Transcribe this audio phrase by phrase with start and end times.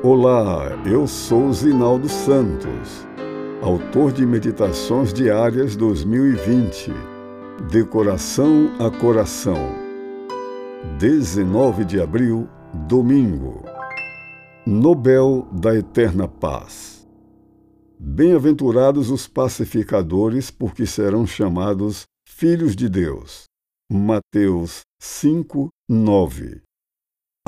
[0.00, 3.04] Olá, eu sou Zinaldo Santos,
[3.60, 6.92] autor de Meditações Diárias 2020,
[7.68, 9.58] de coração a coração.
[11.00, 12.48] 19 de abril,
[12.86, 13.64] domingo.
[14.64, 17.04] Nobel da Eterna Paz.
[17.98, 23.46] Bem-aventurados os pacificadores, porque serão chamados filhos de Deus.
[23.90, 26.67] Mateus 5, 9.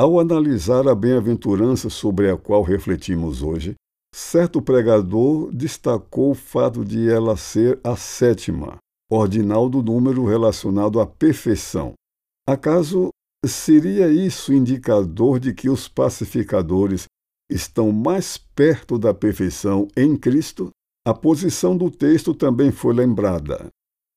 [0.01, 3.75] Ao analisar a bem-aventurança sobre a qual refletimos hoje,
[4.15, 8.79] certo pregador destacou o fato de ela ser a sétima,
[9.13, 11.93] ordinal do número relacionado à perfeição.
[12.49, 13.11] Acaso
[13.45, 17.05] seria isso indicador de que os pacificadores
[17.51, 20.71] estão mais perto da perfeição em Cristo?
[21.07, 23.69] A posição do texto também foi lembrada.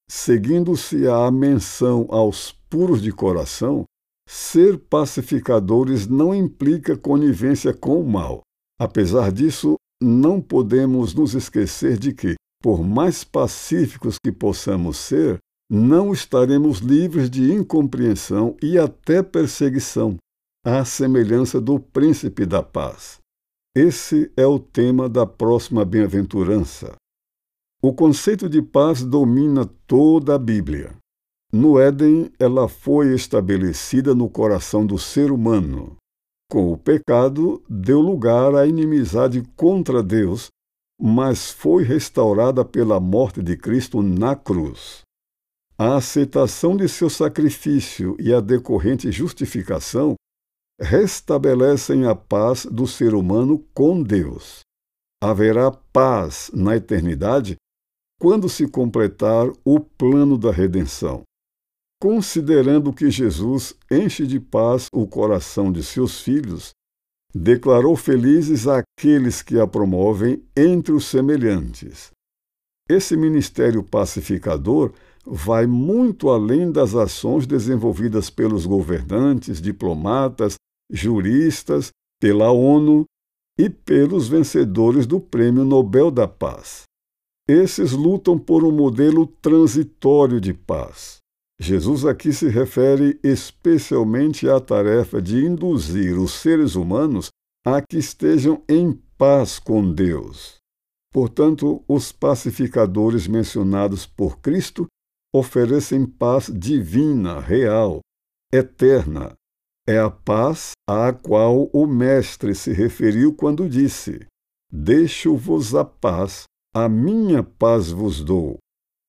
[0.09, 3.83] Seguindo-se a menção aos puros de coração,
[4.27, 8.41] Ser pacificadores não implica conivência com o mal.
[8.79, 15.37] Apesar disso, não podemos nos esquecer de que, por mais pacíficos que possamos ser,
[15.69, 20.17] não estaremos livres de incompreensão e até perseguição,
[20.65, 23.19] à semelhança do príncipe da paz.
[23.75, 26.95] Esse é o tema da próxima bem-aventurança.
[27.81, 30.95] O conceito de paz domina toda a Bíblia.
[31.55, 35.95] No Éden, ela foi estabelecida no coração do ser humano.
[36.49, 40.47] Com o pecado, deu lugar à inimizade contra Deus,
[40.99, 45.01] mas foi restaurada pela morte de Cristo na cruz.
[45.77, 50.15] A aceitação de seu sacrifício e a decorrente justificação
[50.81, 54.61] restabelecem a paz do ser humano com Deus.
[55.23, 57.57] Haverá paz na eternidade
[58.19, 61.23] quando se completar o plano da redenção
[62.03, 66.71] considerando que Jesus enche de paz o coração de seus filhos,
[67.33, 72.11] declarou felizes aqueles que a promovem entre os semelhantes.
[72.89, 74.91] Esse ministério pacificador
[75.25, 80.55] vai muito além das ações desenvolvidas pelos governantes, diplomatas,
[80.91, 81.87] juristas,
[82.19, 83.05] pela ONU
[83.57, 86.83] e pelos vencedores do Prêmio Nobel da Paz.
[87.47, 91.22] Esses lutam por um modelo transitório de paz.
[91.59, 97.29] Jesus aqui se refere especialmente à tarefa de induzir os seres humanos
[97.65, 100.57] a que estejam em paz com Deus.
[101.13, 104.87] Portanto, os pacificadores mencionados por Cristo
[105.33, 107.99] oferecem paz divina, real,
[108.51, 109.33] eterna.
[109.87, 114.25] É a paz à qual o Mestre se referiu quando disse:
[114.71, 118.57] Deixo-vos a paz, a minha paz vos dou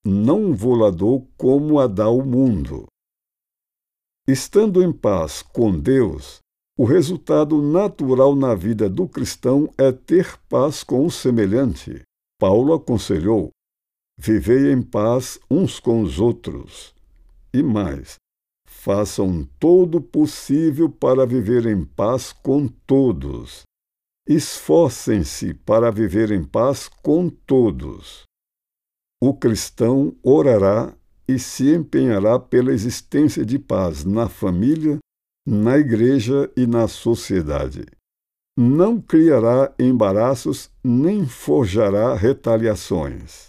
[0.07, 2.87] não vou-la dou como a dá o mundo.
[4.29, 6.41] Estando em paz com Deus,
[6.79, 12.03] o resultado natural na vida do cristão é ter paz com o semelhante.
[12.39, 13.51] Paulo aconselhou:
[14.19, 16.95] vivei em paz uns com os outros.
[17.53, 18.17] E mais,
[18.69, 23.63] façam todo o possível para viver em paz com todos.
[24.29, 28.25] Esforcem-se para viver em paz com todos
[29.27, 30.95] o cristão orará
[31.27, 34.99] e se empenhará pela existência de paz na família,
[35.49, 37.87] na igreja e na sociedade.
[38.55, 43.49] Não criará embaraços nem forjará retaliações.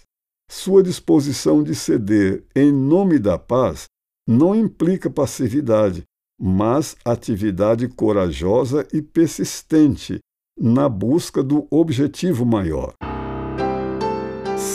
[0.49, 3.83] Sua disposição de ceder em nome da paz
[4.25, 6.03] não implica passividade,
[6.39, 10.19] mas atividade corajosa e persistente
[10.57, 12.93] na busca do objetivo maior.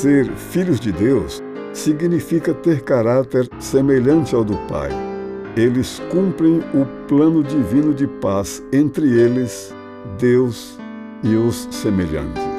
[0.01, 1.43] Ser filhos de Deus
[1.75, 4.89] significa ter caráter semelhante ao do Pai.
[5.55, 9.75] Eles cumprem o plano divino de paz entre eles,
[10.19, 10.79] Deus
[11.23, 12.50] e os semelhantes.